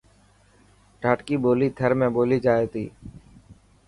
[1.01, 2.85] ڌاٽڪي ٻولي ٿر۾ ٻولي جائي ٿي.